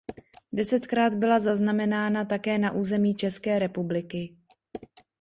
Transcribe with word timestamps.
Desetkrát 0.51 1.13
byla 1.13 1.39
zaznamenána 1.39 2.25
také 2.25 2.57
na 2.57 2.71
území 2.71 3.15
České 3.15 3.59
republiky. 3.59 4.35